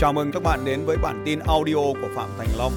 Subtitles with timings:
[0.00, 2.72] Chào mừng các bạn đến với bản tin audio của Phạm Thành Long.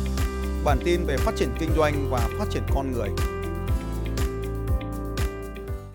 [0.66, 3.10] Bản tin về phát triển kinh doanh và phát triển con người.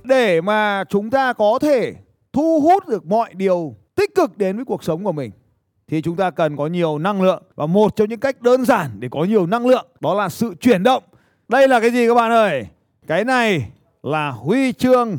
[0.04, 1.94] Để mà chúng ta có thể
[2.32, 5.30] thu hút được mọi điều tích cực đến với cuộc sống của mình,
[5.88, 8.90] thì chúng ta cần có nhiều năng lượng và một trong những cách đơn giản
[8.98, 11.02] để có nhiều năng lượng, đó là sự chuyển động.
[11.48, 12.66] Đây là cái gì các bạn ơi?
[13.06, 13.70] Cái này
[14.02, 15.18] là huy chương.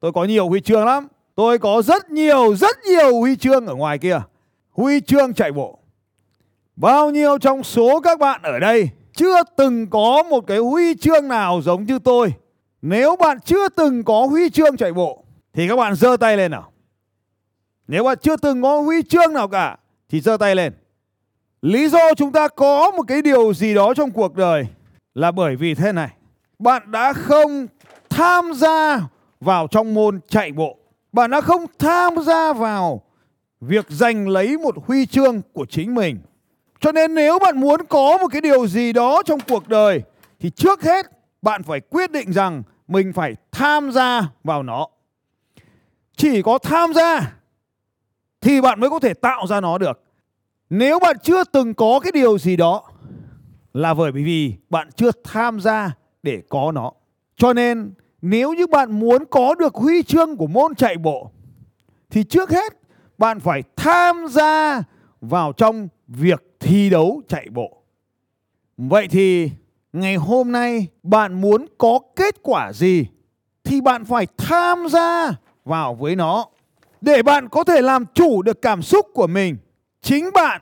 [0.00, 1.08] Tôi có nhiều huy chương lắm.
[1.34, 4.20] Tôi có rất nhiều rất nhiều huy chương ở ngoài kia.
[4.76, 5.78] Huy chương chạy bộ.
[6.76, 11.28] Bao nhiêu trong số các bạn ở đây chưa từng có một cái huy chương
[11.28, 12.34] nào giống như tôi?
[12.82, 16.50] Nếu bạn chưa từng có huy chương chạy bộ, thì các bạn giơ tay lên
[16.50, 16.72] nào.
[17.88, 19.76] Nếu bạn chưa từng có huy chương nào cả,
[20.08, 20.72] thì giơ tay lên.
[21.62, 24.66] Lý do chúng ta có một cái điều gì đó trong cuộc đời
[25.14, 26.10] là bởi vì thế này.
[26.58, 27.66] Bạn đã không
[28.10, 29.00] tham gia
[29.40, 30.78] vào trong môn chạy bộ.
[31.12, 33.02] Bạn đã không tham gia vào
[33.60, 36.18] việc giành lấy một huy chương của chính mình.
[36.80, 40.02] Cho nên nếu bạn muốn có một cái điều gì đó trong cuộc đời,
[40.40, 41.06] thì trước hết
[41.42, 44.88] bạn phải quyết định rằng mình phải tham gia vào nó.
[46.16, 47.32] Chỉ có tham gia,
[48.40, 50.02] thì bạn mới có thể tạo ra nó được.
[50.70, 52.82] Nếu bạn chưa từng có cái điều gì đó,
[53.72, 55.90] là bởi vì bạn chưa tham gia
[56.22, 56.92] để có nó.
[57.36, 61.30] Cho nên, nếu như bạn muốn có được huy chương của môn chạy bộ,
[62.10, 62.72] thì trước hết
[63.18, 64.82] bạn phải tham gia
[65.20, 67.82] vào trong việc thi đấu chạy bộ.
[68.76, 69.50] Vậy thì
[69.92, 73.06] ngày hôm nay bạn muốn có kết quả gì
[73.64, 75.32] thì bạn phải tham gia
[75.64, 76.46] vào với nó
[77.00, 79.56] để bạn có thể làm chủ được cảm xúc của mình.
[80.02, 80.60] Chính bạn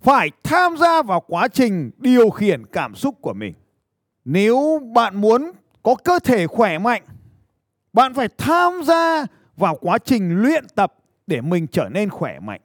[0.00, 3.54] phải tham gia vào quá trình điều khiển cảm xúc của mình.
[4.24, 7.02] Nếu bạn muốn có cơ thể khỏe mạnh,
[7.92, 10.94] bạn phải tham gia vào quá trình luyện tập
[11.26, 12.60] để mình trở nên khỏe mạnh.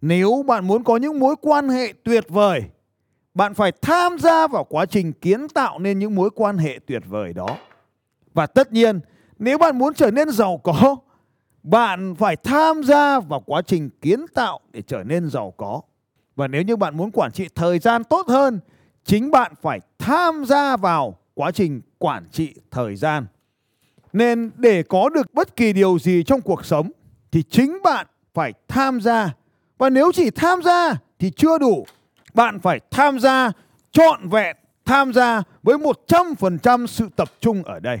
[0.00, 2.62] Nếu bạn muốn có những mối quan hệ tuyệt vời,
[3.34, 7.02] bạn phải tham gia vào quá trình kiến tạo nên những mối quan hệ tuyệt
[7.06, 7.56] vời đó.
[8.34, 9.00] Và tất nhiên,
[9.38, 10.96] nếu bạn muốn trở nên giàu có,
[11.62, 15.80] bạn phải tham gia vào quá trình kiến tạo để trở nên giàu có.
[16.36, 18.60] Và nếu như bạn muốn quản trị thời gian tốt hơn,
[19.04, 23.26] chính bạn phải tham gia vào quá trình quản trị thời gian.
[24.12, 26.90] Nên để có được bất kỳ điều gì trong cuộc sống
[27.32, 29.34] thì chính bạn phải tham gia.
[29.78, 31.86] Và nếu chỉ tham gia thì chưa đủ.
[32.34, 33.52] Bạn phải tham gia
[33.90, 37.98] trọn vẹn, tham gia với 100% sự tập trung ở đây.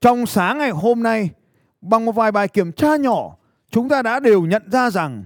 [0.00, 1.30] Trong sáng ngày hôm nay,
[1.80, 3.36] bằng một vài bài kiểm tra nhỏ,
[3.70, 5.24] chúng ta đã đều nhận ra rằng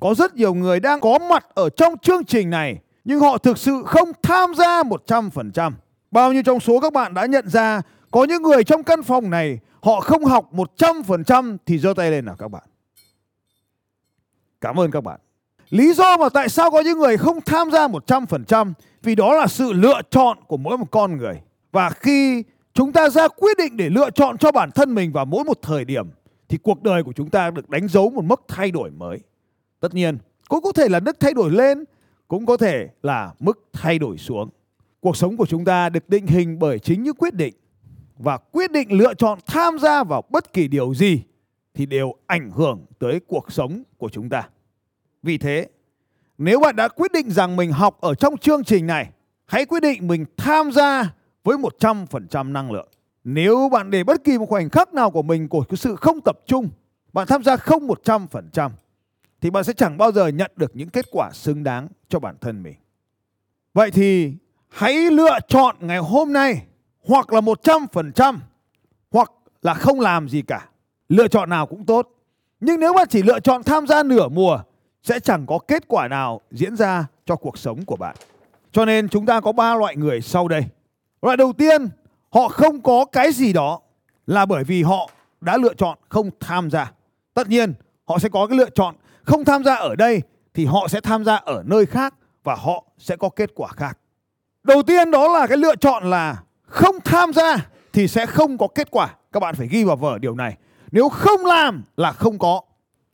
[0.00, 3.58] có rất nhiều người đang có mặt ở trong chương trình này nhưng họ thực
[3.58, 5.72] sự không tham gia 100%.
[6.10, 9.30] Bao nhiêu trong số các bạn đã nhận ra có những người trong căn phòng
[9.30, 12.62] này họ không học 100% thì giơ tay lên nào các bạn.
[14.60, 15.20] Cảm ơn các bạn.
[15.70, 18.72] Lý do mà tại sao có những người không tham gia 100%
[19.02, 21.40] vì đó là sự lựa chọn của mỗi một con người.
[21.72, 22.44] Và khi
[22.74, 25.58] chúng ta ra quyết định để lựa chọn cho bản thân mình vào mỗi một
[25.62, 26.10] thời điểm
[26.48, 29.18] thì cuộc đời của chúng ta được đánh dấu một mức thay đổi mới.
[29.80, 31.84] Tất nhiên, cũng có thể là mức thay đổi lên,
[32.28, 34.50] cũng có thể là mức thay đổi xuống.
[35.00, 37.54] Cuộc sống của chúng ta được định hình bởi chính những quyết định
[38.18, 41.22] và quyết định lựa chọn tham gia vào bất kỳ điều gì
[41.74, 44.48] thì đều ảnh hưởng tới cuộc sống của chúng ta.
[45.22, 45.68] Vì thế,
[46.38, 49.10] nếu bạn đã quyết định rằng mình học ở trong chương trình này,
[49.46, 51.14] hãy quyết định mình tham gia
[51.44, 52.88] với 100% năng lượng.
[53.24, 56.20] Nếu bạn để bất kỳ một khoảnh khắc nào của mình của cái sự không
[56.20, 56.68] tập trung,
[57.12, 58.70] bạn tham gia không 100%
[59.40, 62.36] thì bạn sẽ chẳng bao giờ nhận được những kết quả xứng đáng cho bản
[62.40, 62.74] thân mình.
[63.74, 64.32] Vậy thì
[64.68, 66.66] hãy lựa chọn ngày hôm nay
[67.04, 68.38] hoặc là 100%
[69.10, 69.32] hoặc
[69.62, 70.68] là không làm gì cả.
[71.10, 72.08] Lựa chọn nào cũng tốt.
[72.60, 74.58] Nhưng nếu bạn chỉ lựa chọn tham gia nửa mùa
[75.02, 78.16] sẽ chẳng có kết quả nào diễn ra cho cuộc sống của bạn.
[78.72, 80.64] Cho nên chúng ta có ba loại người sau đây.
[81.22, 81.88] Loại đầu tiên,
[82.30, 83.80] họ không có cái gì đó
[84.26, 85.10] là bởi vì họ
[85.40, 86.92] đã lựa chọn không tham gia.
[87.34, 87.74] Tất nhiên,
[88.04, 90.22] họ sẽ có cái lựa chọn không tham gia ở đây
[90.54, 92.14] thì họ sẽ tham gia ở nơi khác
[92.44, 93.98] và họ sẽ có kết quả khác.
[94.62, 97.56] Đầu tiên đó là cái lựa chọn là không tham gia
[97.92, 99.14] thì sẽ không có kết quả.
[99.32, 100.56] Các bạn phải ghi vào vở điều này.
[100.92, 102.60] Nếu không làm là không có.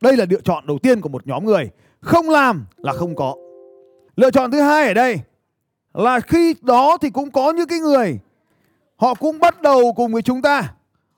[0.01, 1.69] Đây là lựa chọn đầu tiên của một nhóm người.
[2.01, 3.35] Không làm là không có.
[4.15, 5.19] Lựa chọn thứ hai ở đây
[5.93, 8.19] là khi đó thì cũng có những cái người,
[8.95, 10.73] họ cũng bắt đầu cùng với chúng ta.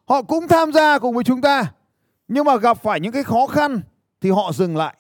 [0.06, 1.72] Họ cũng tham gia cùng với chúng ta.
[2.28, 3.82] Nhưng mà gặp phải những cái khó khăn
[4.22, 4.96] thì họ dừng lại.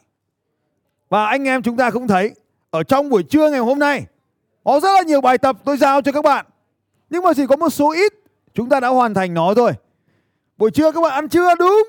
[1.09, 2.35] Và anh em chúng ta cũng thấy,
[2.69, 4.05] ở trong buổi trưa ngày hôm nay,
[4.63, 6.45] có rất là nhiều bài tập tôi giao cho các bạn.
[7.09, 8.13] Nhưng mà chỉ có một số ít,
[8.53, 9.71] chúng ta đã hoàn thành nó thôi.
[10.59, 11.83] Buổi trưa các bạn ăn trưa đúng,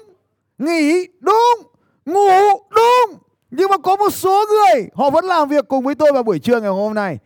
[0.59, 1.73] nghỉ đúng,
[2.05, 2.29] ngủ
[2.71, 3.19] đúng.
[3.51, 6.39] Nhưng mà có một số người họ vẫn làm việc cùng với tôi vào buổi
[6.39, 7.19] trưa ngày hôm nay.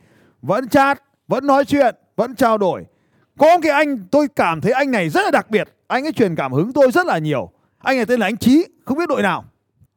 [0.42, 2.84] Vẫn chat, vẫn nói chuyện, vẫn trao đổi.
[3.38, 5.68] Có cái anh tôi cảm thấy anh này rất là đặc biệt.
[5.86, 7.50] Anh ấy truyền cảm hứng tôi rất là nhiều.
[7.78, 9.44] Anh này tên là anh Trí, không biết đội nào.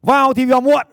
[0.01, 0.87] Vào thì vào muộn.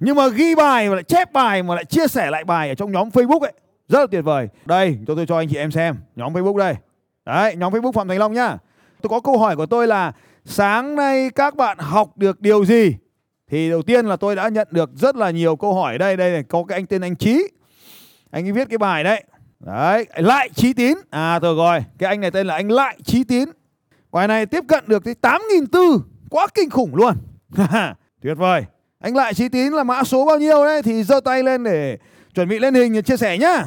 [0.00, 2.74] Nhưng mà ghi bài và lại chép bài mà lại chia sẻ lại bài ở
[2.74, 3.52] trong nhóm Facebook ấy.
[3.88, 4.48] Rất là tuyệt vời.
[4.64, 5.96] Đây, cho tôi cho anh chị em xem.
[6.16, 6.74] Nhóm Facebook đây.
[7.26, 8.56] Đấy, nhóm Facebook Phạm Thành Long nhá.
[9.02, 10.12] Tôi có câu hỏi của tôi là
[10.44, 12.96] sáng nay các bạn học được điều gì?
[13.50, 16.16] Thì đầu tiên là tôi đã nhận được rất là nhiều câu hỏi đây.
[16.16, 17.48] Đây này, có cái anh tên anh Trí.
[18.30, 19.24] Anh ấy viết cái bài đấy.
[19.60, 20.98] Đấy, lại Trí Tín.
[21.10, 23.48] À rồi rồi, cái anh này tên là anh Lại Trí Tín.
[24.12, 25.38] Bài này tiếp cận được tới 8.000
[25.72, 26.02] tư.
[26.30, 27.14] Quá kinh khủng luôn.
[28.22, 28.64] Tuyệt vời.
[28.98, 31.98] Anh Lại Trí Tín là mã số bao nhiêu đấy thì giơ tay lên để
[32.34, 33.64] chuẩn bị lên hình để chia sẻ nhá.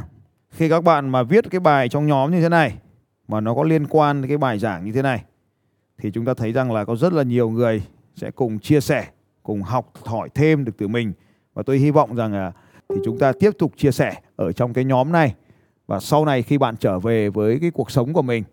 [0.51, 2.73] Khi các bạn mà viết cái bài trong nhóm như thế này
[3.27, 5.23] mà nó có liên quan đến cái bài giảng như thế này
[5.97, 7.83] thì chúng ta thấy rằng là có rất là nhiều người
[8.15, 9.07] sẽ cùng chia sẻ,
[9.43, 11.13] cùng học hỏi thêm được từ mình
[11.53, 12.51] và tôi hy vọng rằng là
[12.89, 15.35] thì chúng ta tiếp tục chia sẻ ở trong cái nhóm này
[15.87, 18.43] và sau này khi bạn trở về với cái cuộc sống của mình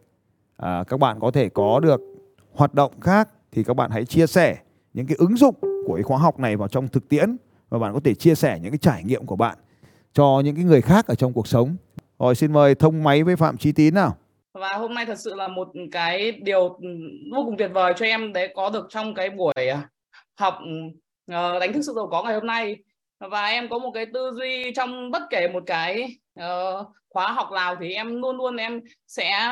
[0.56, 2.00] à, các bạn có thể có được
[2.52, 4.58] hoạt động khác thì các bạn hãy chia sẻ
[4.94, 7.36] những cái ứng dụng của cái khóa học này vào trong thực tiễn
[7.68, 9.58] và bạn có thể chia sẻ những cái trải nghiệm của bạn
[10.12, 11.76] cho những cái người khác ở trong cuộc sống.
[12.18, 14.16] Rồi xin mời thông máy với Phạm Chí Tín nào.
[14.52, 16.88] Và hôm nay thật sự là một cái điều ừ,
[17.32, 19.88] vô cùng tuyệt vời cho em đấy có được trong cái buổi à,
[20.36, 20.70] học ừ,
[21.32, 22.76] ờ, đánh thức sự giàu có ngày hôm nay.
[23.18, 27.48] Và em có một cái tư duy trong bất kể một cái uh, khóa học
[27.52, 29.50] nào thì em luôn luôn em sẽ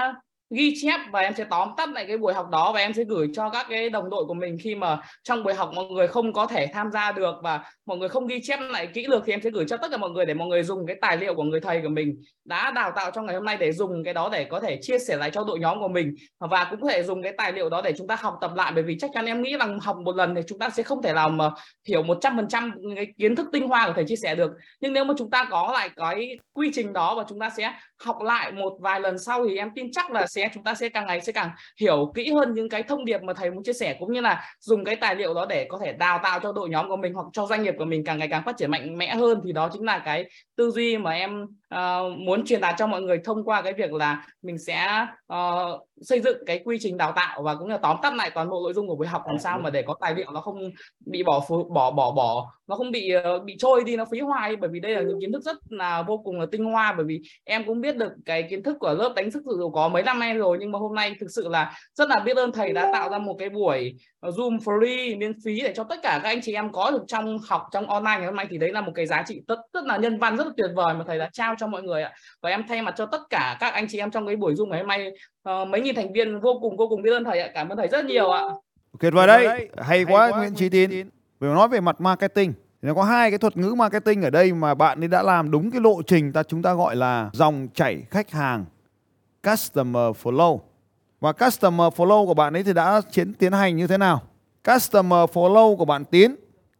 [0.51, 3.05] ghi chép và em sẽ tóm tắt lại cái buổi học đó và em sẽ
[3.05, 6.09] gửi cho các cái đồng đội của mình khi mà trong buổi học mọi người
[6.09, 9.23] không có thể tham gia được và mọi người không ghi chép lại kỹ lược
[9.27, 11.17] thì em sẽ gửi cho tất cả mọi người để mọi người dùng cái tài
[11.17, 14.05] liệu của người thầy của mình đã đào tạo trong ngày hôm nay để dùng
[14.05, 16.81] cái đó để có thể chia sẻ lại cho đội nhóm của mình và cũng
[16.81, 18.73] có thể dùng cái tài liệu đó để chúng ta học tập lại.
[18.75, 21.03] Bởi vì chắc chắn em nghĩ rằng học một lần thì chúng ta sẽ không
[21.03, 21.51] thể làm mà
[21.89, 24.51] hiểu một trăm phần trăm cái kiến thức tinh hoa của thầy chia sẻ được.
[24.81, 27.73] Nhưng nếu mà chúng ta có lại cái quy trình đó và chúng ta sẽ
[28.05, 30.89] học lại một vài lần sau thì em tin chắc là sẽ, chúng ta sẽ
[30.89, 31.51] càng ngày sẽ càng
[31.81, 34.45] hiểu kỹ hơn những cái thông điệp mà thầy muốn chia sẻ, cũng như là
[34.61, 37.15] dùng cái tài liệu đó để có thể đào tạo cho đội nhóm của mình
[37.15, 39.41] hoặc cho doanh nghiệp của mình càng ngày càng phát triển mạnh mẽ hơn.
[39.47, 40.25] Thì đó chính là cái
[40.59, 41.43] tư duy mà em
[41.75, 45.89] uh, muốn truyền đạt cho mọi người thông qua cái việc là mình sẽ uh,
[46.01, 48.61] xây dựng cái quy trình đào tạo và cũng là tóm tắt lại toàn bộ
[48.63, 50.71] nội dung của buổi học làm sao mà để có tài liệu nó không
[51.07, 54.57] bị bỏ bỏ bỏ bỏ nó không bị uh, bị trôi đi nó phí hoài.
[54.57, 56.95] Bởi vì đây là những kiến thức rất là vô cùng là tinh hoa.
[56.97, 59.89] Bởi vì em cũng biết được cái kiến thức của lớp đánh sức dự có
[59.89, 60.57] mấy năm nay rồi.
[60.61, 63.19] Nhưng mà hôm nay thực sự là rất là biết ơn thầy đã tạo ra
[63.19, 66.73] một cái buổi zoom free miễn phí để cho tất cả các anh chị em
[66.73, 69.23] có được trong học trong online ngày hôm nay thì đấy là một cái giá
[69.27, 71.67] trị rất rất là nhân văn rất là tuyệt vời mà thầy đã trao cho
[71.67, 72.13] mọi người ạ.
[72.43, 74.69] Và em thay mặt cho tất cả các anh chị em trong cái buổi zoom
[74.69, 75.13] ngày hôm nay
[75.49, 77.51] uh, mấy nghìn thành viên vô cùng vô cùng biết ơn thầy ạ.
[77.55, 78.43] Cảm ơn thầy rất nhiều ạ.
[79.01, 79.49] Tuyệt vời đấy.
[79.49, 80.91] Hay, hay quá, quá Nguyễn Trí Tín.
[81.41, 84.53] Về nói về mặt marketing thì nó có hai cái thuật ngữ marketing ở đây
[84.53, 87.69] mà bạn ấy đã làm đúng cái lộ trình ta chúng ta gọi là dòng
[87.75, 88.65] chảy khách hàng
[89.43, 90.59] customer flow
[91.21, 94.23] và customer follow của bạn ấy thì đã tiến tiến hành như thế nào?
[94.65, 96.35] Customer follow của bạn Tín,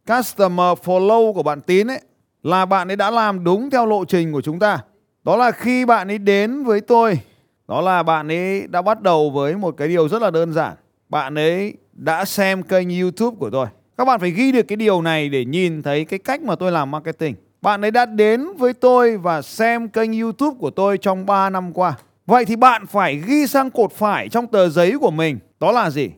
[0.07, 2.01] customer follow của bạn Tín ấy
[2.43, 4.79] là bạn ấy đã làm đúng theo lộ trình của chúng ta.
[5.23, 7.19] Đó là khi bạn ấy đến với tôi,
[7.67, 10.73] đó là bạn ấy đã bắt đầu với một cái điều rất là đơn giản.
[11.09, 13.67] Bạn ấy đã xem kênh youtube của tôi.
[13.97, 16.71] Các bạn phải ghi được cái điều này để nhìn thấy cái cách mà tôi
[16.71, 17.35] làm marketing.
[17.61, 21.73] Bạn ấy đã đến với tôi và xem kênh youtube của tôi trong 3 năm
[21.73, 21.97] qua.
[22.29, 25.39] Vậy thì bạn phải ghi sang cột phải trong tờ giấy của mình.
[25.59, 26.09] Đó là gì?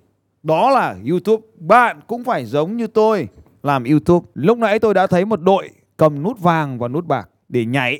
[0.43, 1.47] Đó là YouTube.
[1.57, 3.27] Bạn cũng phải giống như tôi
[3.63, 4.27] làm YouTube.
[4.33, 7.99] Lúc nãy tôi đã thấy một đội cầm nút vàng và nút bạc để nhảy.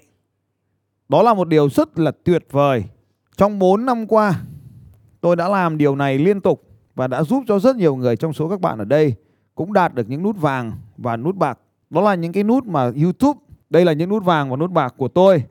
[1.09, 2.83] Đó là một điều rất là tuyệt vời.
[3.37, 4.41] Trong 4 năm qua,
[5.21, 6.63] tôi đã làm điều này liên tục
[6.95, 9.15] và đã giúp cho rất nhiều người trong số các bạn ở đây
[9.55, 11.59] cũng đạt được những nút vàng và nút bạc.
[11.89, 13.39] Đó là những cái nút mà YouTube,
[13.69, 15.43] đây là những nút vàng và nút bạc của tôi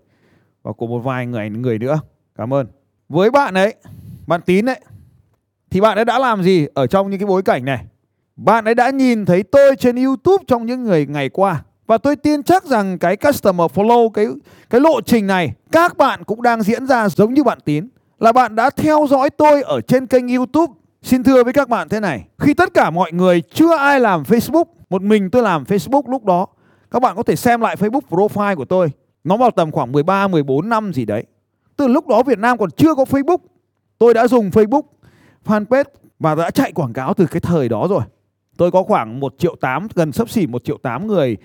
[0.63, 2.01] và của một vài người người nữa.
[2.35, 2.67] Cảm ơn.
[3.09, 3.75] Với bạn ấy,
[4.27, 4.81] bạn Tín ấy,
[5.71, 7.85] thì bạn ấy đã làm gì ở trong những cái bối cảnh này?
[8.37, 11.63] Bạn ấy đã nhìn thấy tôi trên YouTube trong những người ngày qua.
[11.87, 14.27] Và tôi tin chắc rằng cái customer follow, cái
[14.71, 17.89] cái lộ trình này các bạn cũng đang diễn ra giống như bạn Tín.
[18.19, 20.73] Là bạn đã theo dõi tôi ở trên kênh YouTube.
[21.03, 24.23] Xin thưa với các bạn thế này, khi tất cả mọi người chưa ai làm
[24.23, 26.47] Facebook, một mình tôi làm Facebook lúc đó.
[26.91, 28.89] Các bạn có thể xem lại Facebook profile của tôi.
[29.25, 31.25] Nó vào tầm khoảng 13, 14 năm gì đấy.
[31.81, 33.39] Từ lúc đó Việt Nam còn chưa có Facebook.
[33.99, 34.83] Tôi đã dùng Facebook,
[35.45, 35.85] fanpage
[36.19, 38.03] và đã chạy quảng cáo từ cái thời đó rồi.
[38.57, 41.37] Tôi có khoảng 1 triệu 8, gần sấp xỉ 1 triệu 8 người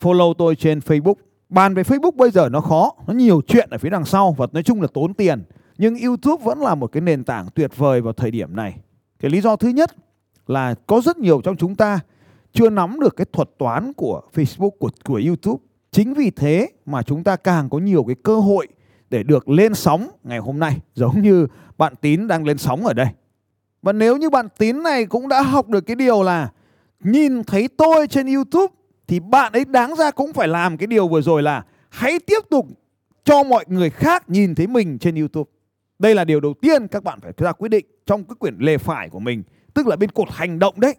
[0.00, 1.14] follow tôi trên Facebook.
[1.48, 4.46] Bàn về Facebook bây giờ nó khó, nó nhiều chuyện ở phía đằng sau và
[4.52, 5.44] nói chung là tốn tiền.
[5.78, 8.76] Nhưng YouTube vẫn là một cái nền tảng tuyệt vời vào thời điểm này.
[9.20, 9.90] Cái lý do thứ nhất
[10.46, 12.00] là có rất nhiều trong chúng ta
[12.52, 15.64] chưa nắm được cái thuật toán của Facebook của của YouTube.
[15.90, 18.68] Chính vì thế mà chúng ta càng có nhiều cái cơ hội
[19.12, 21.46] để được lên sóng ngày hôm nay giống như
[21.78, 23.06] bạn Tín đang lên sóng ở đây.
[23.82, 26.50] Và nếu như bạn Tín này cũng đã học được cái điều là
[27.00, 28.74] nhìn thấy tôi trên YouTube
[29.06, 32.40] thì bạn ấy đáng ra cũng phải làm cái điều vừa rồi là hãy tiếp
[32.50, 32.66] tục
[33.24, 35.50] cho mọi người khác nhìn thấy mình trên YouTube.
[35.98, 38.78] Đây là điều đầu tiên các bạn phải ra quyết định trong cái quyển lề
[38.78, 39.42] phải của mình,
[39.74, 40.94] tức là bên cột hành động đấy.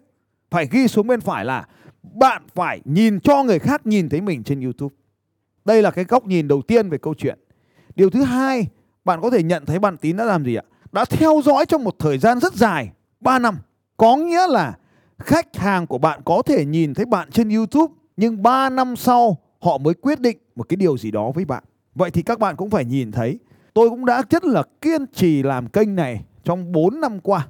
[0.50, 1.66] Phải ghi xuống bên phải là
[2.02, 4.94] bạn phải nhìn cho người khác nhìn thấy mình trên YouTube.
[5.64, 7.38] Đây là cái góc nhìn đầu tiên về câu chuyện.
[7.96, 8.66] Điều thứ hai,
[9.04, 10.62] bạn có thể nhận thấy bạn Tín đã làm gì ạ?
[10.92, 13.58] Đã theo dõi trong một thời gian rất dài, 3 năm.
[13.96, 14.76] Có nghĩa là
[15.18, 19.38] khách hàng của bạn có thể nhìn thấy bạn trên YouTube nhưng 3 năm sau
[19.60, 21.64] họ mới quyết định một cái điều gì đó với bạn.
[21.94, 23.38] Vậy thì các bạn cũng phải nhìn thấy
[23.74, 27.48] tôi cũng đã rất là kiên trì làm kênh này trong 4 năm qua.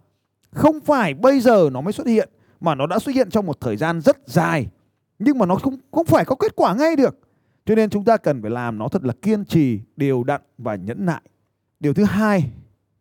[0.50, 2.28] Không phải bây giờ nó mới xuất hiện
[2.60, 4.66] mà nó đã xuất hiện trong một thời gian rất dài.
[5.18, 7.18] Nhưng mà nó không không phải có kết quả ngay được.
[7.66, 10.74] Cho nên chúng ta cần phải làm nó thật là kiên trì, đều đặn và
[10.74, 11.22] nhẫn nại.
[11.80, 12.50] Điều thứ hai,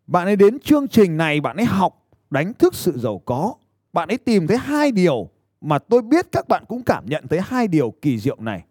[0.07, 3.53] bạn ấy đến chương trình này bạn ấy học đánh thức sự giàu có.
[3.93, 5.29] Bạn ấy tìm thấy hai điều
[5.61, 8.63] mà tôi biết các bạn cũng cảm nhận thấy hai điều kỳ diệu này.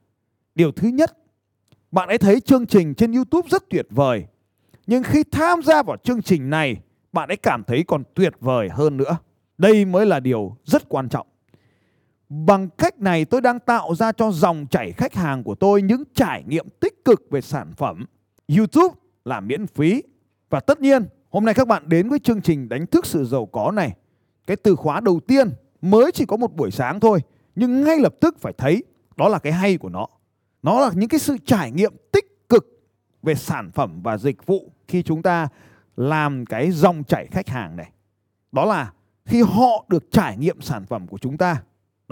[0.55, 1.19] Điều thứ nhất,
[1.91, 4.25] bạn ấy thấy chương trình trên YouTube rất tuyệt vời.
[4.87, 6.77] Nhưng khi tham gia vào chương trình này,
[7.13, 9.17] bạn ấy cảm thấy còn tuyệt vời hơn nữa.
[9.59, 11.27] Đây mới là điều rất quan trọng.
[12.33, 16.03] Bằng cách này tôi đang tạo ra cho dòng chảy khách hàng của tôi những
[16.15, 18.07] trải nghiệm tích cực về sản phẩm.
[18.57, 20.03] YouTube là miễn phí.
[20.51, 23.47] Và tất nhiên, hôm nay các bạn đến với chương trình đánh thức sự giàu
[23.47, 23.97] có này.
[24.47, 25.51] Cái từ khóa đầu tiên
[25.83, 27.21] mới chỉ có một buổi sáng thôi.
[27.55, 28.85] Nhưng ngay lập tức phải thấy
[29.17, 30.07] đó là cái hay của nó.
[30.62, 32.83] Nó là những cái sự trải nghiệm tích cực
[33.23, 35.49] về sản phẩm và dịch vụ khi chúng ta
[35.97, 37.93] làm cái dòng chảy khách hàng này.
[38.53, 38.93] Đó là
[39.25, 41.62] khi họ được trải nghiệm sản phẩm của chúng ta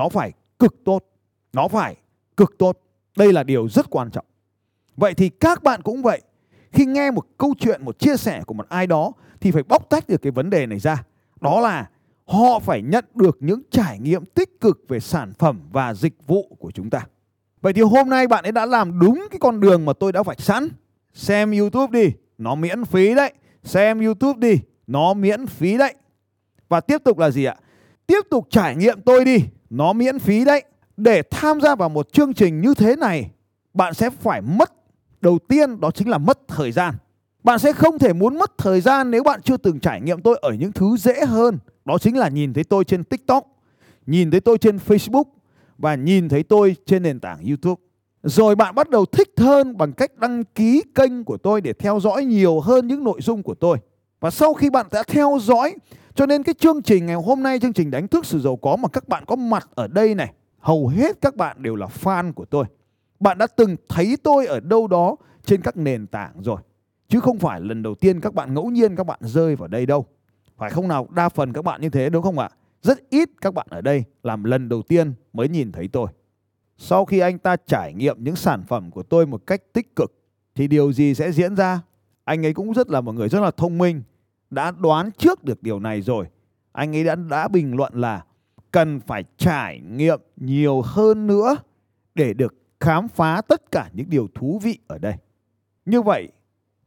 [0.01, 1.05] nó phải cực tốt.
[1.53, 1.97] Nó phải
[2.37, 2.79] cực tốt.
[3.17, 4.25] Đây là điều rất quan trọng.
[4.97, 6.21] Vậy thì các bạn cũng vậy.
[6.73, 9.91] Khi nghe một câu chuyện, một chia sẻ của một ai đó thì phải bóc
[9.91, 11.05] tách được cái vấn đề này ra.
[11.41, 11.91] Đó là
[12.27, 16.57] họ phải nhận được những trải nghiệm tích cực về sản phẩm và dịch vụ
[16.59, 17.07] của chúng ta.
[17.61, 20.23] Vậy thì hôm nay bạn ấy đã làm đúng cái con đường mà tôi đã
[20.23, 20.69] vạch sẵn.
[21.15, 23.33] Xem youtube đi, nó miễn phí đấy.
[23.65, 25.95] Xem youtube đi, nó miễn phí đấy.
[26.69, 27.57] Và tiếp tục là gì ạ?
[28.07, 29.39] Tiếp tục trải nghiệm tôi đi
[29.71, 30.65] nó miễn phí đấy.
[30.97, 33.31] Để tham gia vào một chương trình như thế này,
[33.75, 34.73] bạn sẽ phải mất,
[35.21, 36.95] đầu tiên đó chính là mất thời gian.
[37.43, 40.39] Bạn sẽ không thể muốn mất thời gian nếu bạn chưa từng trải nghiệm tôi
[40.43, 41.59] ở những thứ dễ hơn.
[41.85, 43.47] Đó chính là nhìn thấy tôi trên tiktok,
[44.07, 45.25] nhìn thấy tôi trên facebook
[45.79, 47.83] và nhìn thấy tôi trên nền tảng youtube.
[48.23, 52.01] Rồi bạn bắt đầu thích hơn bằng cách đăng ký kênh của tôi để theo
[52.01, 53.79] dõi nhiều hơn những nội dung của tôi.
[54.21, 55.75] Và sau khi bạn đã theo dõi
[56.15, 58.77] cho nên cái chương trình ngày hôm nay chương trình đánh thức sự giàu có
[58.77, 62.33] mà các bạn có mặt ở đây này, hầu hết các bạn đều là fan
[62.33, 62.65] của tôi.
[63.21, 66.61] Bạn đã từng thấy tôi ở đâu đó trên các nền tảng rồi.
[67.09, 69.87] Chứ không phải lần đầu tiên các bạn ngẫu nhiên các bạn rơi vào đây
[69.87, 70.07] đâu.
[70.57, 71.09] Phải không nào?
[71.11, 72.51] Đa phần các bạn như thế đúng không ạ?
[72.83, 76.07] Rất ít các bạn ở đây làm lần đầu tiên mới nhìn thấy tôi.
[76.77, 80.13] Sau khi anh ta trải nghiệm những sản phẩm của tôi một cách tích cực
[80.55, 81.81] thì điều gì sẽ diễn ra?
[82.25, 84.03] Anh ấy cũng rất là một người rất là thông minh
[84.51, 86.27] đã đoán trước được điều này rồi.
[86.73, 88.25] Anh ấy đã đã bình luận là
[88.71, 91.57] cần phải trải nghiệm nhiều hơn nữa
[92.15, 95.15] để được khám phá tất cả những điều thú vị ở đây.
[95.85, 96.29] Như vậy,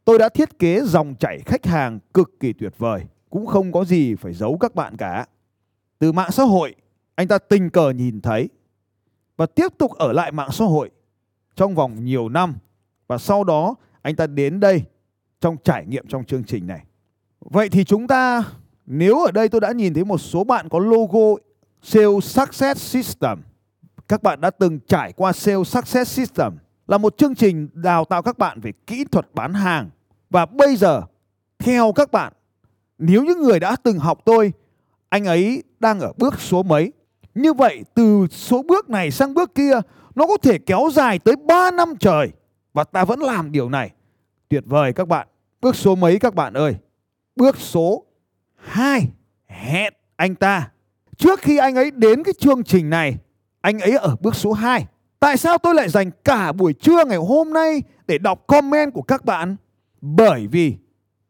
[0.05, 3.85] tôi đã thiết kế dòng chảy khách hàng cực kỳ tuyệt vời, cũng không có
[3.85, 5.25] gì phải giấu các bạn cả.
[5.99, 6.75] Từ mạng xã hội,
[7.15, 8.49] anh ta tình cờ nhìn thấy
[9.37, 10.91] và tiếp tục ở lại mạng xã hội
[11.55, 12.55] trong vòng nhiều năm
[13.07, 14.83] và sau đó anh ta đến đây
[15.39, 16.85] trong trải nghiệm trong chương trình này.
[17.53, 18.43] Vậy thì chúng ta,
[18.85, 21.41] nếu ở đây tôi đã nhìn thấy một số bạn có logo
[21.81, 23.41] Sales Success System.
[24.07, 26.53] Các bạn đã từng trải qua Sales Success System,
[26.87, 29.89] là một chương trình đào tạo các bạn về kỹ thuật bán hàng.
[30.29, 31.01] Và bây giờ,
[31.59, 32.33] theo các bạn,
[32.97, 34.53] nếu những người đã từng học tôi,
[35.09, 36.91] anh ấy đang ở bước số mấy.
[37.35, 39.81] Như vậy, từ số bước này sang bước kia,
[40.15, 42.31] nó có thể kéo dài tới 3 năm trời
[42.73, 43.91] và ta vẫn làm điều này.
[44.49, 45.27] Tuyệt vời các bạn.
[45.61, 46.75] Bước số mấy các bạn ơi?
[47.35, 48.05] Bước số
[48.55, 49.07] 2
[49.47, 50.69] hẹn anh ta.
[51.17, 53.17] Trước khi anh ấy đến cái chương trình này,
[53.61, 54.85] anh ấy ở bước số 2.
[55.19, 59.01] Tại sao tôi lại dành cả buổi trưa ngày hôm nay để đọc comment của
[59.01, 59.55] các bạn?
[60.01, 60.75] Bởi vì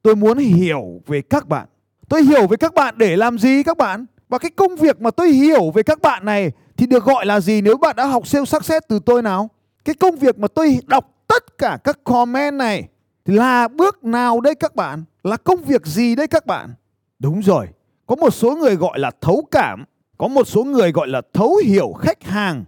[0.02, 1.68] tôi muốn hiểu về các bạn.
[2.10, 4.06] Tôi hiểu về các bạn để làm gì các bạn?
[4.30, 7.40] Và cái công việc mà tôi hiểu về các bạn này thì được gọi là
[7.40, 9.50] gì nếu bạn đã học sales success từ tôi nào?
[9.86, 12.88] Cái công việc mà tôi đọc tất cả các comment này
[13.26, 15.04] là bước nào đây các bạn?
[15.24, 16.74] Là công việc gì đây các bạn?
[17.20, 17.68] Đúng rồi,
[18.06, 19.86] có một số người gọi là thấu cảm,
[20.18, 22.64] có một số người gọi là thấu hiểu khách hàng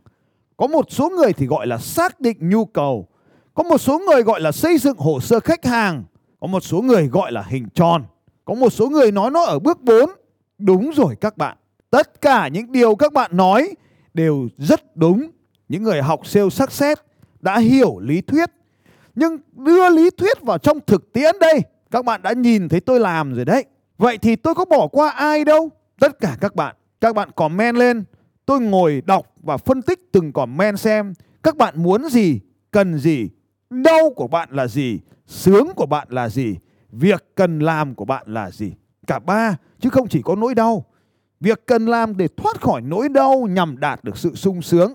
[0.57, 3.07] có một số người thì gọi là xác định nhu cầu
[3.53, 6.03] có một số người gọi là xây dựng hồ sơ khách hàng
[6.39, 8.03] có một số người gọi là hình tròn
[8.45, 10.09] có một số người nói nó ở bước 4
[10.57, 11.57] đúng rồi các bạn
[11.89, 13.75] tất cả những điều các bạn nói
[14.13, 15.29] đều rất đúng
[15.69, 17.01] những người học sale success
[17.39, 18.49] đã hiểu lý thuyết
[19.15, 22.99] nhưng đưa lý thuyết vào trong thực tiễn đây, các bạn đã nhìn thấy tôi
[22.99, 23.65] làm rồi đấy.
[23.97, 25.69] Vậy thì tôi có bỏ qua ai đâu?
[25.99, 26.75] Tất cả các bạn.
[27.01, 28.03] Các bạn comment lên.
[28.45, 31.13] Tôi ngồi đọc và phân tích từng comment xem
[31.45, 32.39] các bạn muốn gì,
[32.71, 33.29] cần gì
[33.69, 36.57] đau của bạn là gì, sướng của bạn là gì,
[36.91, 38.73] việc cần làm của bạn là gì.
[39.07, 40.85] Cả ba, chứ không chỉ có nỗi đau.
[41.39, 44.93] Việc cần làm để thoát khỏi nỗi đau nhằm đạt được sự sung sướng.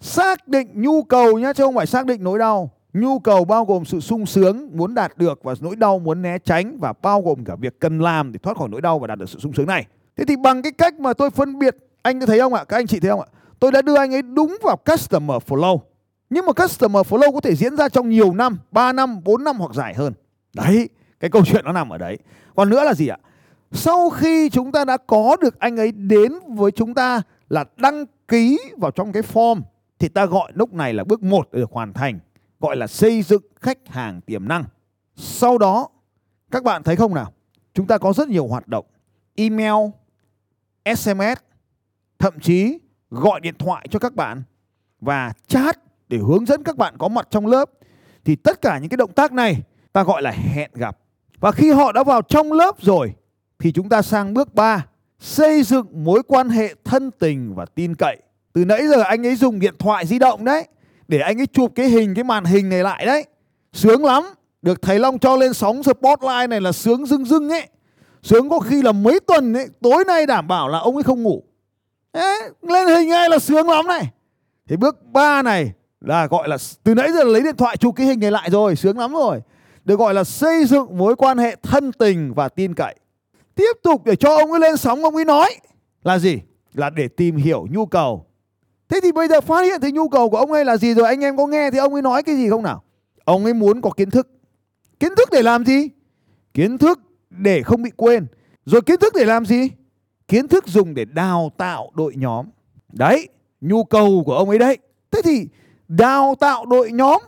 [0.00, 3.64] Xác định nhu cầu nhé chứ không phải xác định nỗi đau nhu cầu bao
[3.64, 7.22] gồm sự sung sướng muốn đạt được và nỗi đau muốn né tránh và bao
[7.22, 9.52] gồm cả việc cần làm để thoát khỏi nỗi đau và đạt được sự sung
[9.52, 9.86] sướng này.
[10.16, 12.64] Thế thì bằng cái cách mà tôi phân biệt, anh có thấy không ạ?
[12.64, 13.26] Các anh chị thấy không ạ?
[13.60, 15.78] Tôi đã đưa anh ấy đúng vào customer flow
[16.30, 19.56] nhưng mà customer flow có thể diễn ra trong nhiều năm 3 năm 4 năm
[19.56, 20.12] hoặc dài hơn.
[20.54, 20.88] Đấy,
[21.20, 22.18] cái câu chuyện nó nằm ở đấy.
[22.54, 23.16] Còn nữa là gì ạ?
[23.72, 28.04] Sau khi chúng ta đã có được anh ấy đến với chúng ta là đăng
[28.28, 29.60] ký vào trong cái form,
[29.98, 32.18] thì ta gọi lúc này là bước 1 được hoàn thành
[32.64, 34.64] gọi là xây dựng khách hàng tiềm năng.
[35.16, 35.88] Sau đó,
[36.50, 37.32] các bạn thấy không nào?
[37.74, 38.86] Chúng ta có rất nhiều hoạt động,
[39.34, 39.90] email
[40.96, 41.38] sms
[42.18, 42.78] thậm chí
[43.10, 44.42] gọi điện thoại cho các bạn
[45.00, 45.78] và chat
[46.08, 47.70] để hướng dẫn các bạn có mặt trong lớp.
[48.24, 50.98] Thì tất cả những cái động tác này ta gọi là hẹn gặp.
[51.40, 53.14] Và khi họ đã vào trong lớp rồi,
[53.58, 54.86] thì chúng ta sang bước 3
[55.18, 58.16] xây dựng mối quan hệ thân tình và tin cậy.
[58.52, 60.68] Từ nãy giờ anh ấy dùng điện thoại di động đấy
[61.08, 63.24] để anh ấy chụp cái hình cái màn hình này lại đấy.
[63.72, 64.24] Sướng lắm.
[64.62, 67.68] Được thầy Long cho lên sóng spotlight này là sướng rưng rưng ấy.
[68.22, 71.22] Sướng có khi là mấy tuần ấy tối nay đảm bảo là ông ấy không
[71.22, 71.42] ngủ.
[72.12, 74.10] Đấy, lên hình ngay là sướng lắm này.
[74.68, 78.06] Thì bước 3 này là gọi là từ nãy giờ lấy điện thoại chụp cái
[78.06, 79.40] hình này lại rồi sướng lắm rồi.
[79.84, 82.94] Được gọi là xây dựng mối quan hệ thân tình và tin cậy.
[83.54, 85.50] Tiếp tục để cho ông ấy lên sóng ông ấy nói
[86.04, 86.38] là gì?
[86.74, 88.26] Là để tìm hiểu nhu cầu
[88.88, 91.06] thế thì bây giờ phát hiện thấy nhu cầu của ông ấy là gì rồi,
[91.06, 92.82] anh em có nghe thì ông ấy nói cái gì không nào?
[93.24, 94.28] Ông ấy muốn có kiến thức.
[95.00, 95.88] Kiến thức để làm gì?
[96.54, 98.26] Kiến thức để không bị quên.
[98.66, 99.70] Rồi kiến thức để làm gì?
[100.28, 102.46] Kiến thức dùng để đào tạo đội nhóm.
[102.92, 103.28] Đấy,
[103.60, 104.78] nhu cầu của ông ấy đấy.
[105.10, 105.48] Thế thì
[105.88, 107.22] đào tạo đội nhóm,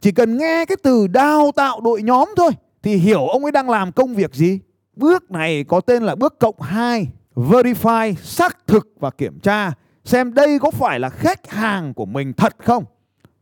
[0.00, 2.50] chỉ cần nghe cái từ đào tạo đội nhóm thôi,
[2.82, 4.60] thì hiểu ông ấy đang làm công việc gì.
[4.96, 9.72] Bước này có tên là bước cộng 2 verify, xác thực và kiểm tra
[10.08, 12.84] xem đây có phải là khách hàng của mình thật không?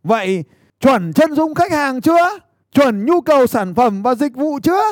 [0.02, 0.44] Vậy,
[0.80, 2.38] chuẩn chân dung khách hàng chưa?
[2.74, 4.82] Chuẩn nhu cầu sản phẩm và dịch vụ chưa?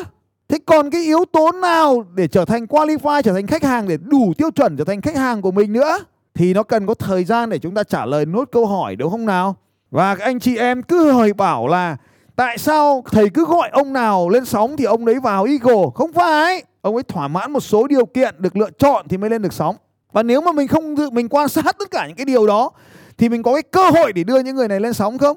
[0.48, 3.96] Thế còn cái yếu tố nào để trở thành qualify trở thành khách hàng để
[3.96, 5.98] đủ tiêu chuẩn trở thành khách hàng của mình nữa?
[6.34, 9.10] Thì nó cần có thời gian để chúng ta trả lời nốt câu hỏi, đúng
[9.10, 9.56] không nào?
[9.90, 11.96] Và anh chị em cứ hỏi bảo là,
[12.36, 16.12] tại sao thầy cứ gọi ông nào lên sóng thì ông đấy vào Eagle không
[16.12, 19.42] phải, ông ấy thỏa mãn một số điều kiện được lựa chọn thì mới lên
[19.42, 19.76] được sóng
[20.14, 22.70] và nếu mà mình không tự mình quan sát tất cả những cái điều đó
[23.18, 25.36] thì mình có cái cơ hội để đưa những người này lên sóng không?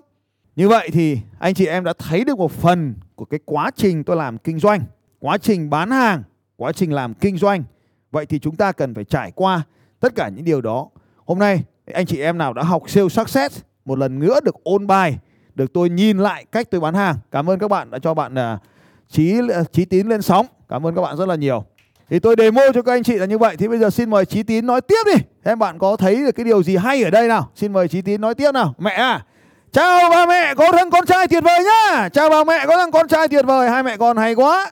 [0.56, 4.04] Như vậy thì anh chị em đã thấy được một phần của cái quá trình
[4.04, 4.82] tôi làm kinh doanh
[5.20, 6.24] quá trình bán hàng
[6.56, 7.64] quá trình làm kinh doanh.
[8.12, 9.62] Vậy thì chúng ta cần phải trải qua
[10.00, 10.90] tất cả những điều đó.
[11.26, 11.64] Hôm nay
[11.94, 15.18] anh chị em nào đã học sales success một lần nữa được ôn bài
[15.56, 17.16] được tôi nhìn lại cách tôi bán hàng.
[17.32, 18.62] Cảm ơn các bạn đã cho bạn uh,
[19.10, 20.46] trí à, trí tín lên sóng.
[20.70, 21.66] Cảm ơn các bạn rất là nhiều
[22.10, 23.56] thì tôi demo cho các anh chị là như vậy.
[23.58, 25.22] Thì bây giờ xin mời trí tín nói tiếp đi.
[25.44, 27.50] Em bạn có thấy được cái điều gì hay ở đây nào?
[27.56, 28.74] Xin mời trí tín nói tiếp nào.
[28.78, 29.26] Mẹ à
[29.72, 32.10] chào ba mẹ có thằng con trai tuyệt vời nhá.
[32.10, 33.70] Chào bà mẹ có thằng con trai tuyệt vời.
[33.70, 34.72] Hai mẹ con hay quá.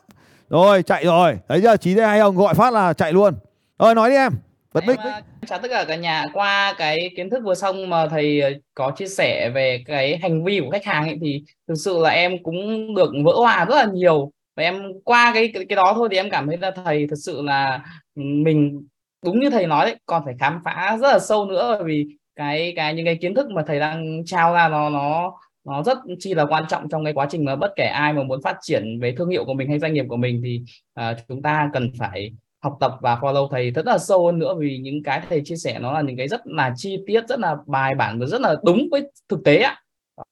[0.50, 1.38] Rồi chạy rồi.
[1.50, 1.78] Thấy chưa?
[1.78, 2.36] Trí đây hay không?
[2.36, 3.34] Gọi phát là chạy luôn.
[3.80, 4.34] Rồi nói đi em.
[4.74, 6.26] Bật mic à, chào tất cả cả nhà.
[6.34, 10.44] Qua cái kiến thức vừa xong mà thầy ờ, có chia sẻ về cái hành
[10.44, 13.76] vi của khách hàng ấy thì thực sự là em cũng được vỡ hòa rất
[13.76, 16.72] là nhiều và em qua cái cái, cái đó thôi thì em cảm thấy là
[16.72, 17.82] thầy thật sự là
[18.16, 18.88] ừ, mình
[19.26, 21.76] đúng như thầy nói đấy còn phải khám phá rất là sâu nữa.
[21.78, 25.34] Bởi vì cái cái những cái kiến thức mà thầy đang trao ra nó nó
[25.66, 28.24] nó rất chi là quan trọng trong cái quá trình mà bất kể ai mà
[28.24, 30.62] muốn phát triển về thương hiệu của mình hay doanh nghiệp của mình thì
[31.00, 34.56] uh, chúng ta cần phải học tập và follow thầy rất là sâu hơn nữa.
[34.60, 37.40] Vì những cái thầy chia sẻ nó là những cái rất là chi tiết rất
[37.40, 39.82] là bài bản và rất là đúng với thực tế ạ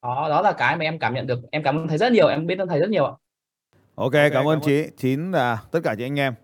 [0.02, 1.38] đó đó là cái mà em cảm nhận được.
[1.50, 3.12] Em cảm ơn thầy rất nhiều em biết ơn thầy rất nhiều ạ.
[3.94, 6.34] Ok, cảm, cảm ơn chị Chín là tất cả chị anh em.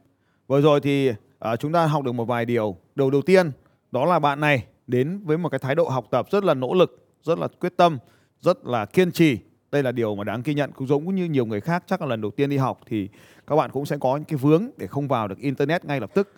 [0.47, 2.77] Vừa rồi thì uh, chúng ta học được một vài điều.
[2.95, 3.51] Điều đầu tiên
[3.91, 6.75] đó là bạn này đến với một cái thái độ học tập rất là nỗ
[6.75, 7.99] lực, rất là quyết tâm,
[8.41, 9.39] rất là kiên trì.
[9.73, 12.07] Đây là điều mà đáng ghi nhận cũng giống như nhiều người khác chắc là
[12.07, 13.09] lần đầu tiên đi học thì
[13.47, 16.11] các bạn cũng sẽ có những cái vướng để không vào được internet ngay lập
[16.15, 16.33] tức.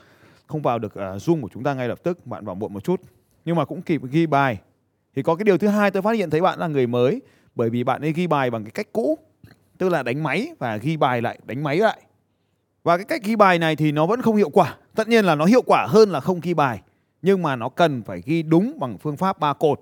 [0.46, 2.84] không vào được uh, Zoom của chúng ta ngay lập tức, bạn vào muộn một
[2.84, 3.00] chút.
[3.44, 4.58] Nhưng mà cũng kịp ghi bài.
[5.16, 7.22] Thì có cái điều thứ hai tôi phát hiện thấy bạn là người mới
[7.54, 9.18] bởi vì bạn ấy ghi bài bằng cái cách cũ,
[9.78, 12.02] tức là đánh máy và ghi bài lại, đánh máy lại.
[12.82, 14.76] Và cái cách ghi bài này thì nó vẫn không hiệu quả.
[14.94, 16.80] Tất nhiên là nó hiệu quả hơn là không ghi bài,
[17.22, 19.80] nhưng mà nó cần phải ghi đúng bằng phương pháp ba cột.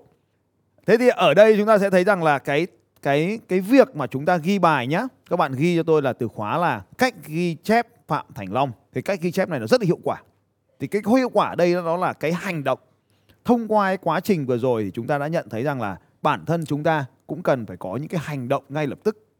[0.85, 2.67] Thế thì ở đây chúng ta sẽ thấy rằng là cái
[3.01, 6.13] cái cái việc mà chúng ta ghi bài nhá, các bạn ghi cho tôi là
[6.13, 8.71] từ khóa là cách ghi chép Phạm Thành Long.
[8.93, 10.21] thì cách ghi chép này nó rất là hiệu quả.
[10.79, 12.79] Thì cái hiệu quả ở đây đó là cái hành động.
[13.45, 15.97] Thông qua cái quá trình vừa rồi thì chúng ta đã nhận thấy rằng là
[16.21, 19.30] bản thân chúng ta cũng cần phải có những cái hành động ngay lập tức.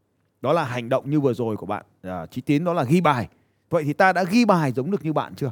[0.42, 3.00] Đó là hành động như vừa rồi của bạn à, Chí Tín đó là ghi
[3.00, 3.28] bài.
[3.70, 5.50] Vậy thì ta đã ghi bài giống được như bạn chưa?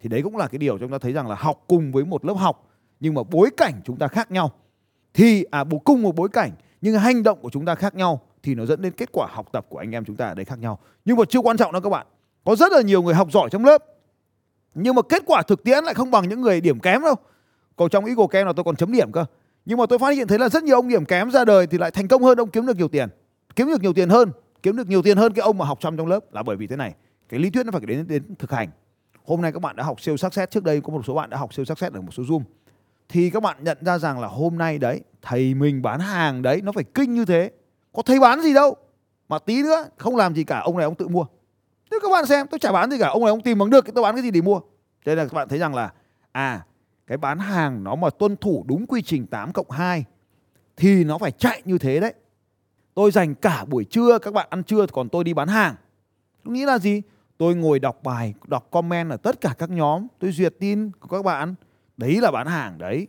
[0.00, 2.24] Thì đấy cũng là cái điều chúng ta thấy rằng là học cùng với một
[2.24, 2.68] lớp học
[3.00, 4.50] nhưng mà bối cảnh chúng ta khác nhau.
[5.14, 8.20] Thì à bố cùng một bối cảnh nhưng hành động của chúng ta khác nhau
[8.42, 10.44] thì nó dẫn đến kết quả học tập của anh em chúng ta ở đây
[10.44, 10.78] khác nhau.
[11.04, 12.06] Nhưng mà chưa quan trọng đâu các bạn.
[12.44, 13.84] Có rất là nhiều người học giỏi trong lớp
[14.74, 17.14] nhưng mà kết quả thực tiễn lại không bằng những người điểm kém đâu.
[17.76, 19.24] Còn trong Eagle Camp là tôi còn chấm điểm cơ.
[19.64, 21.78] Nhưng mà tôi phát hiện thấy là rất nhiều ông điểm kém ra đời thì
[21.78, 23.08] lại thành công hơn ông kiếm được nhiều tiền.
[23.58, 25.96] Kiếm được nhiều tiền hơn, kiếm được nhiều tiền hơn cái ông mà học chăm
[25.96, 26.94] trong lớp là bởi vì thế này.
[27.28, 28.68] Cái lý thuyết nó phải đến đến thực hành.
[29.24, 31.36] Hôm nay các bạn đã học siêu success trước đây có một số bạn đã
[31.36, 32.42] học siêu success ở một số Zoom.
[33.08, 36.60] Thì các bạn nhận ra rằng là hôm nay đấy thầy mình bán hàng đấy
[36.64, 37.50] nó phải kinh như thế.
[37.92, 38.76] Có thầy bán gì đâu.
[39.28, 41.24] Mà tí nữa không làm gì cả ông này ông tự mua.
[41.90, 43.94] Thế các bạn xem tôi chả bán gì cả ông này ông tìm bằng được
[43.94, 44.60] tôi bán cái gì để mua.
[45.04, 45.92] Thế là các bạn thấy rằng là
[46.32, 46.64] à
[47.06, 50.04] cái bán hàng nó mà tuân thủ đúng quy trình 8 cộng 2
[50.76, 52.14] thì nó phải chạy như thế đấy.
[52.98, 55.74] Tôi dành cả buổi trưa các bạn ăn trưa còn tôi đi bán hàng.
[56.44, 57.02] Tôi nghĩ là gì?
[57.36, 61.08] Tôi ngồi đọc bài, đọc comment ở tất cả các nhóm, tôi duyệt tin của
[61.08, 61.54] các bạn.
[61.96, 63.06] Đấy là bán hàng đấy.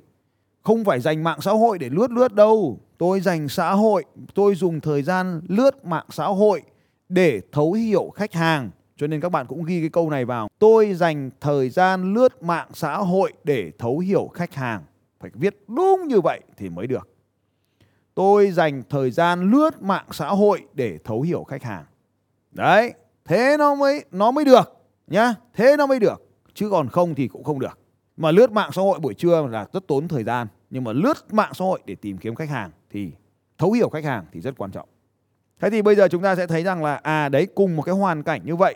[0.61, 2.79] Không phải dành mạng xã hội để lướt lướt đâu.
[2.97, 6.61] Tôi dành xã hội, tôi dùng thời gian lướt mạng xã hội
[7.09, 8.69] để thấu hiểu khách hàng.
[8.97, 10.49] Cho nên các bạn cũng ghi cái câu này vào.
[10.59, 14.83] Tôi dành thời gian lướt mạng xã hội để thấu hiểu khách hàng.
[15.19, 17.09] Phải viết đúng như vậy thì mới được.
[18.15, 21.85] Tôi dành thời gian lướt mạng xã hội để thấu hiểu khách hàng.
[22.51, 22.93] Đấy,
[23.25, 25.33] thế nó mới nó mới được nhá.
[25.53, 26.27] Thế nó mới được.
[26.53, 27.79] Chứ còn không thì cũng không được.
[28.17, 30.47] Mà lướt mạng xã hội buổi trưa là rất tốn thời gian.
[30.69, 33.11] Nhưng mà lướt mạng xã hội để tìm kiếm khách hàng thì
[33.57, 34.89] thấu hiểu khách hàng thì rất quan trọng.
[35.59, 37.95] Thế thì bây giờ chúng ta sẽ thấy rằng là à đấy cùng một cái
[37.95, 38.75] hoàn cảnh như vậy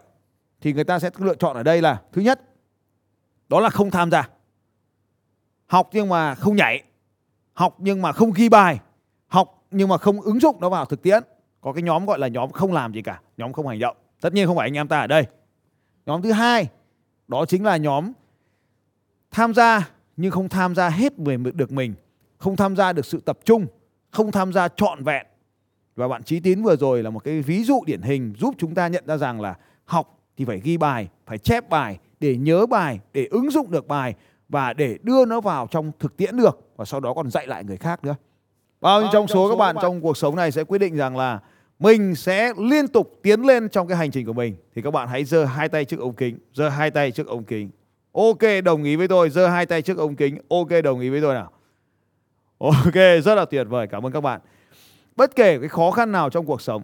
[0.62, 2.41] thì người ta sẽ lựa chọn ở đây là thứ nhất
[3.50, 4.30] đó là không tham gia.
[5.65, 6.84] Học nhưng mà không nhảy.
[7.54, 8.80] Học nhưng mà không ghi bài.
[9.73, 11.23] Nhưng mà không ứng dụng nó vào thực tiễn.
[11.62, 13.97] Có cái nhóm gọi là nhóm không làm gì cả, nhóm không hành động.
[14.21, 15.23] Tất nhiên không phải anh em ta ở đây.
[16.05, 16.67] Nhóm thứ hai
[17.27, 18.12] đó chính là nhóm
[19.31, 21.93] tham gia nhưng không tham gia hết về được mình,
[22.38, 23.65] không tham gia được sự tập trung,
[24.12, 25.25] không tham gia trọn vẹn.
[25.95, 28.75] Và bạn Trí Tín vừa rồi là một cái ví dụ điển hình giúp chúng
[28.75, 29.55] ta nhận ra rằng là
[29.86, 33.88] học thì phải ghi bài, phải chép bài để nhớ bài, để ứng dụng được
[33.88, 34.15] bài
[34.49, 37.63] và để đưa nó vào trong thực tiễn được và sau đó còn dạy lại
[37.63, 38.15] người khác nữa.
[38.84, 41.39] Bao nhiêu trong số các bạn trong cuộc sống này sẽ quyết định rằng là
[41.80, 45.08] mình sẽ liên tục tiến lên trong cái hành trình của mình thì các bạn
[45.08, 47.69] hãy giơ hai tay trước ống kính, giơ hai tay trước ống kính.
[48.12, 50.38] Ok, đồng ý với tôi, giơ hai tay trước ống kính.
[50.50, 51.52] Ok, đồng ý với tôi nào.
[52.58, 52.93] Ok,
[53.24, 54.41] rất là tuyệt vời, cảm ơn các bạn.
[55.15, 56.82] Bất kể cái khó khăn nào trong cuộc sống,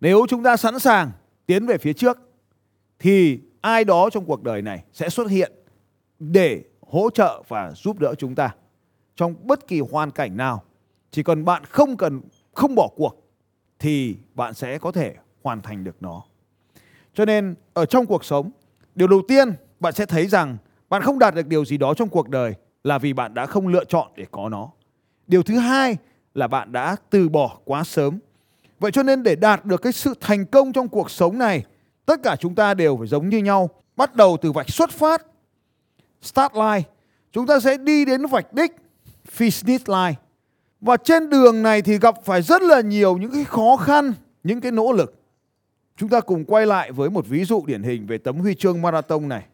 [0.00, 1.10] nếu chúng ta sẵn sàng
[1.46, 2.18] tiến về phía trước
[2.98, 5.52] thì ai đó trong cuộc đời này sẽ xuất hiện
[6.18, 8.54] để hỗ trợ và giúp đỡ chúng ta
[9.16, 10.62] trong bất kỳ hoàn cảnh nào.
[11.10, 12.20] Chỉ cần bạn không cần
[12.54, 13.30] không bỏ cuộc
[13.78, 16.22] thì bạn sẽ có thể hoàn thành được nó.
[17.14, 18.50] Cho nên ở trong cuộc sống,
[18.94, 19.48] điều đầu tiên
[19.80, 20.56] bạn sẽ thấy rằng
[20.88, 23.68] bạn không đạt được điều gì đó trong cuộc đời là vì bạn đã không
[23.68, 24.70] lựa chọn để có nó.
[25.26, 25.96] Điều thứ hai
[26.34, 28.18] là bạn đã từ bỏ quá sớm.
[28.80, 31.64] Vậy cho nên để đạt được cái sự thành công trong cuộc sống này,
[32.06, 33.70] tất cả chúng ta đều phải giống như nhau.
[33.96, 35.26] Bắt đầu từ vạch xuất phát,
[36.22, 36.82] start line.
[37.32, 38.72] Chúng ta sẽ đi đến vạch đích,
[39.36, 40.20] finish line.
[40.80, 44.12] Và trên đường này thì gặp phải rất là nhiều những cái khó khăn,
[44.44, 45.14] những cái nỗ lực.
[45.96, 48.82] Chúng ta cùng quay lại với một ví dụ điển hình về tấm huy chương
[48.82, 49.44] marathon này.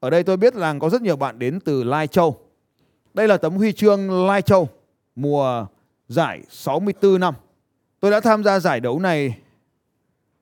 [0.00, 2.40] Ở đây tôi biết là có rất nhiều bạn đến từ Lai Châu.
[3.14, 4.68] Đây là tấm huy chương Lai Châu
[5.16, 5.66] mùa
[6.08, 7.34] giải 64 năm.
[8.00, 9.38] Tôi đã tham gia giải đấu này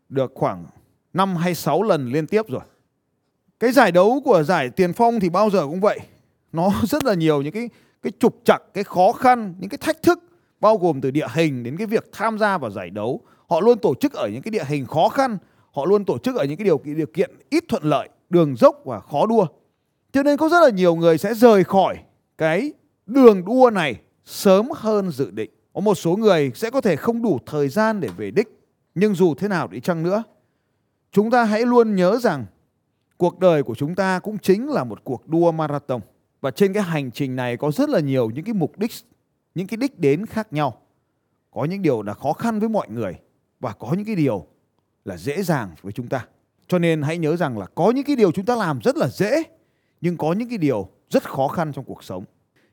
[0.09, 0.65] được khoảng
[1.13, 2.61] 5 hay 6 lần liên tiếp rồi.
[3.61, 5.99] Cái giải đấu của giải tiền phong thì bao giờ cũng vậy.
[6.53, 7.69] Nó rất là nhiều những cái
[8.05, 10.19] cái trục trặc, cái khó khăn, những cái thách thức
[10.61, 13.21] bao gồm từ địa hình đến cái việc tham gia vào giải đấu.
[13.49, 15.38] Họ luôn tổ chức ở những cái địa hình khó khăn,
[15.73, 18.83] họ luôn tổ chức ở những cái điều điều kiện ít thuận lợi, đường dốc
[18.85, 19.47] và khó đua.
[20.12, 21.97] Cho nên có rất là nhiều người sẽ rời khỏi
[22.38, 22.73] cái
[23.07, 25.51] đường đua này sớm hơn dự định.
[25.73, 28.49] Có một số người sẽ có thể không đủ thời gian để về đích.
[28.95, 30.23] Nhưng dù thế nào đi chăng nữa,
[31.12, 32.45] chúng ta hãy luôn nhớ rằng
[33.17, 36.01] cuộc đời của chúng ta cũng chính là một cuộc đua marathon
[36.45, 38.91] và trên cái hành trình này có rất là nhiều những cái mục đích,
[39.55, 40.81] những cái đích đến khác nhau.
[41.51, 43.15] Có những điều là khó khăn với mọi người
[43.61, 44.47] và có những cái điều
[45.05, 46.27] là dễ dàng với chúng ta.
[46.69, 49.09] Cho nên hãy nhớ rằng là có những cái điều chúng ta làm rất là
[49.09, 49.43] dễ,
[50.01, 52.25] nhưng có những cái điều rất khó khăn trong cuộc sống.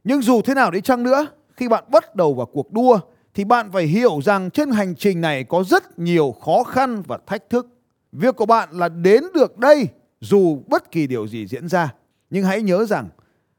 [0.04, 3.00] Nhưng dù thế nào đi chăng nữa, khi bạn bắt đầu vào cuộc đua,
[3.34, 7.20] thì bạn phải hiểu rằng trên hành trình này có rất nhiều khó khăn và
[7.26, 7.68] thách thức.
[8.12, 9.88] Việc của bạn là đến được đây
[10.22, 11.94] dù bất kỳ điều gì diễn ra.
[12.30, 13.10] Nhưng hãy nhớ rằng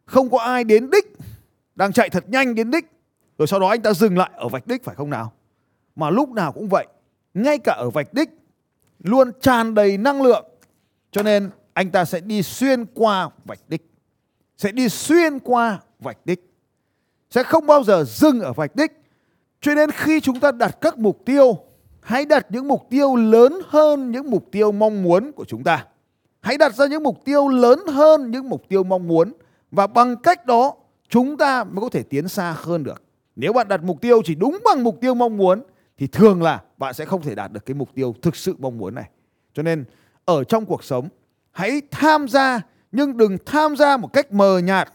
[0.05, 1.13] không có ai đến đích,
[1.75, 2.91] đang chạy thật nhanh đến đích.
[3.39, 5.33] Rồi sau đó anh ta dừng lại ở vạch đích, phải không nào?
[5.97, 6.87] Mà lúc nào cũng vậy,
[7.35, 8.31] ngay cả ở vạch đích,
[8.99, 10.45] luôn tràn đầy năng lượng.
[11.11, 13.91] Cho nên anh ta sẽ đi xuyên qua vạch đích,
[14.57, 16.53] sẽ đi xuyên qua vạch đích,
[17.31, 18.93] sẽ không bao giờ dừng ở vạch đích.
[19.61, 21.59] Cho nên khi chúng ta đặt các mục tiêu,
[22.01, 25.87] hãy đặt những mục tiêu lớn hơn những mục tiêu mong muốn của chúng ta.
[26.41, 29.33] Hãy đặt ra những mục tiêu lớn hơn những mục tiêu mong muốn
[29.73, 30.75] và bằng cách đó,
[31.09, 33.03] chúng ta mới có thể tiến xa hơn được.
[33.37, 35.63] Nếu bạn đặt mục tiêu chỉ đúng bằng mục tiêu mong muốn,
[35.99, 38.79] thì thường là bạn sẽ không thể đạt được cái mục tiêu thực sự mong
[38.79, 39.11] muốn này.
[39.55, 39.85] Cho nên,
[40.25, 41.09] ở trong cuộc sống,
[41.51, 42.61] hãy tham gia,
[42.93, 44.93] nhưng đừng tham gia một cách mờ nhạt.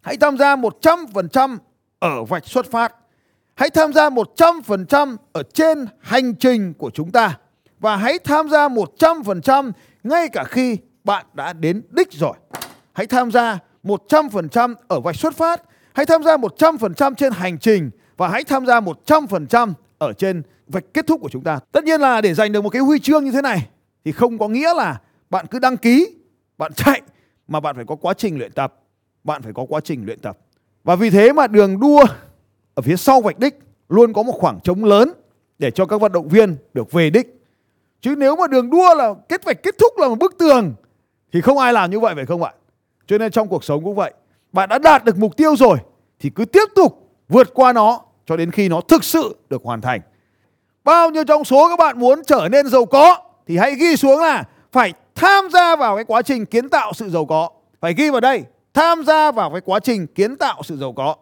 [0.00, 1.56] Hãy tham gia 100%
[1.98, 2.94] ở vạch xuất phát.
[3.54, 7.38] Hãy tham gia 100% ở trên hành trình của chúng ta.
[7.80, 12.34] Và hãy tham gia 100% ngay cả khi bạn đã đến đích rồi.
[12.92, 15.62] Hãy tham gia 100% ở vạch xuất phát,
[15.94, 20.84] hãy tham gia 100% trên hành trình và hãy tham gia 100% ở trên vạch
[20.94, 21.58] kết thúc của chúng ta.
[21.72, 23.68] Tất nhiên là để giành được một cái huy chương như thế này
[24.04, 26.06] thì không có nghĩa là bạn cứ đăng ký,
[26.58, 27.02] bạn chạy
[27.48, 28.74] mà bạn phải có quá trình luyện tập.
[29.24, 30.38] Bạn phải có quá trình luyện tập.
[30.84, 32.04] Và vì thế mà đường đua
[32.74, 35.12] ở phía sau vạch đích luôn có một khoảng trống lớn
[35.58, 37.42] để cho các vận động viên được về đích.
[38.00, 40.74] Chứ nếu mà đường đua là kết vạch kết thúc là một bức tường
[41.32, 42.52] thì không ai làm như vậy phải không ạ?
[43.08, 44.12] Cho nên trong cuộc sống cũng vậy.
[44.52, 45.78] Bạn đã đạt được mục tiêu rồi
[46.18, 49.80] thì cứ tiếp tục vượt qua nó cho đến khi nó thực sự được hoàn
[49.80, 50.00] thành.
[50.84, 53.16] Bao nhiêu trong số các bạn muốn trở nên giàu có
[53.46, 57.10] thì hãy ghi xuống là phải tham gia vào cái quá trình kiến tạo sự
[57.10, 57.50] giàu có.
[57.80, 58.44] Phải ghi vào đây,
[58.74, 61.16] tham gia vào cái quá trình kiến tạo sự giàu có.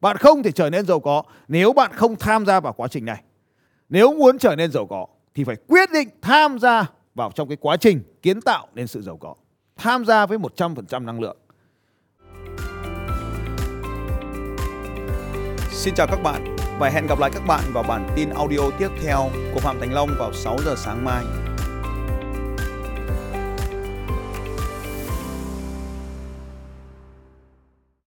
[0.00, 3.04] Bạn không thể trở nên giàu có nếu bạn không tham gia vào quá trình
[3.04, 3.22] này.
[3.88, 7.56] Nếu muốn trở nên giàu có thì phải quyết định tham gia vào trong cái
[7.60, 9.34] quá trình kiến tạo nên sự giàu có.
[9.76, 11.36] Tham gia với 100% năng lượng.
[15.70, 18.88] Xin chào các bạn và hẹn gặp lại các bạn vào bản tin audio tiếp
[19.02, 21.24] theo của Phạm Thành Long vào 6 giờ sáng mai.